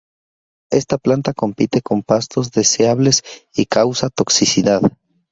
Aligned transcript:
Esta 0.71 0.97
planta 0.97 1.31
compite 1.31 1.83
con 1.83 2.01
pastos 2.01 2.51
deseables 2.51 3.21
y 3.55 3.67
causa 3.67 4.09
toxicidad. 4.09 4.81